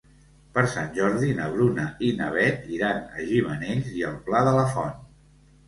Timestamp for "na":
1.39-1.49, 2.23-2.31